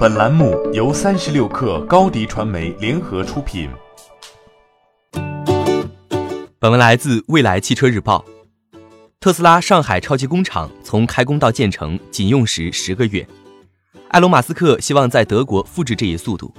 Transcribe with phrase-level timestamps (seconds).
[0.00, 3.68] 本栏目由三十六氪高低传媒联合出品。
[6.58, 8.24] 本文来自未来汽车日报。
[9.20, 13.28] 特斯拉上海超级工厂从开工到建成仅用时十个月。
[14.12, 16.50] 埃隆·马斯克希望在德国复制这一速度。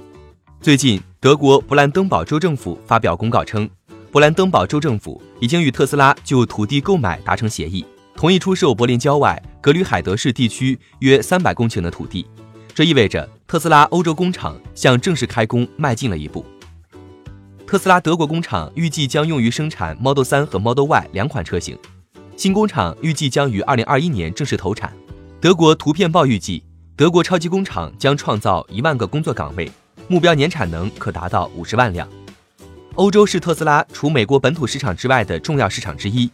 [0.60, 3.68] 最近，德国勃兰登堡州政府发表公告称，
[4.12, 7.84] 勃兰登堡州政府已经与特斯拉就土地购买达成协议，
[8.14, 12.24] 同意出售柏林郊外格吕海德市地区约三百公顷的土地。
[12.74, 16.44] 这意味着特斯拉欧洲工厂向正式开工迈进了一步。
[17.66, 21.78] 特斯拉德国工厂预计将用于生产 Model 3和 Model Y 两款车型，
[22.34, 24.90] 新工厂预计将于2021年正式投产。
[25.38, 26.62] 德国图片报预计，
[26.96, 29.70] 德国超级工厂将创造一万个工作岗位，
[30.08, 32.08] 目标年产能可达到五十万辆。
[32.94, 36.30] 欧洲是特斯拉除美国本土市场之外的重要市场之一。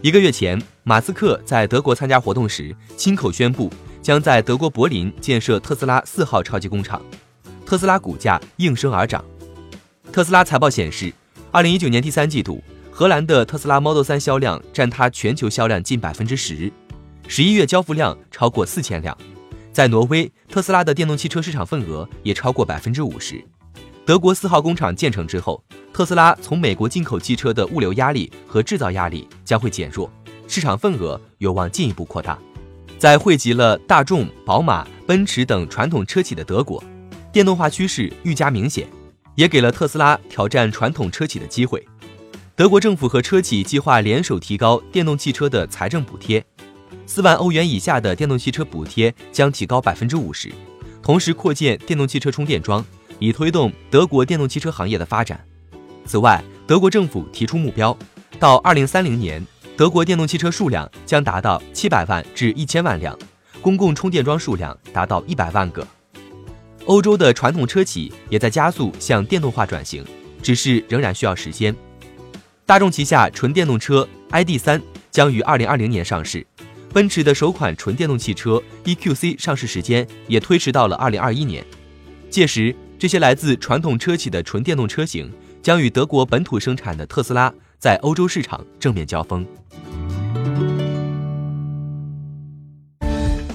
[0.00, 3.70] 一个月前，马斯克在德国参加活动时亲口宣布。
[4.04, 7.00] 将在德国柏林建设特斯拉四号超级工厂，
[7.64, 9.24] 特斯拉股价应声而涨。
[10.12, 11.10] 特斯拉财报显示，
[11.50, 16.70] 二零一九年第三季度，荷兰的特斯拉 Model 3销量占它全球销量近百分之十，
[17.26, 19.16] 十一月交付量超过四千辆。
[19.72, 23.42] 在挪威，特斯拉的电动汽车市场份额也超过百分之五十。
[24.04, 30.12] 德国四号工厂建成之后，特斯拉从美国进口汽车的物流压力和制造压力将会减弱，
[30.46, 32.38] 市场份额有望进一步扩大。
[33.04, 36.82] 在汇集了大众、宝马、奔驰等传统车企的德国，
[37.30, 38.88] 电动化趋势愈加明显，
[39.34, 41.86] 也给了特斯拉挑战传统车企的机会。
[42.56, 46.42] 德国政府和车企计划联手提高电动汽车的财政补贴，
[47.04, 50.50] 四万欧元以下的电动汽车补贴将提高百分之五十，
[51.02, 52.82] 同时扩建电动汽车充电桩，
[53.18, 55.38] 以推动德国电动汽车行业的发展。
[56.06, 57.94] 此外，德国政府提出目标，
[58.38, 59.46] 到二零三零年。
[59.76, 63.18] 德国电动汽车数量将达到七百万至一千万辆，
[63.60, 65.84] 公共充电桩数量达到一百万个。
[66.84, 70.04] 欧洲的传统车企也在加速向电动化转型，
[70.40, 71.74] 只是仍然需要时间。
[72.64, 74.80] 大众旗下纯电动车 ID.3
[75.10, 76.46] 将于二零二零年上市，
[76.92, 81.64] 奔驰的首款纯电动汽车 EQC 上市时间也推迟到了二零二一年。
[82.30, 85.32] 届时，这些来自传统车企的纯电动车型
[85.64, 89.46] 将与德国本土生产的特斯拉在欧洲市场正面交锋。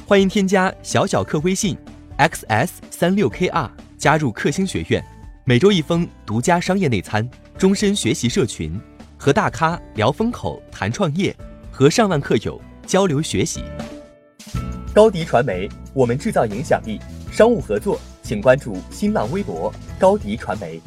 [0.08, 1.78] 欢迎添加小小客微信
[2.18, 5.06] ，xs 三六 kr 加入克星学院，
[5.46, 8.82] 每周一封独家商业内参，终身学习社群，
[9.16, 11.36] 和大咖聊风口谈创业，
[11.70, 13.64] 和上万客友交流学习。
[14.96, 17.00] 高迪传媒，我们制造影响力。
[17.32, 20.82] 商务合作，请关注新浪微博高迪传媒。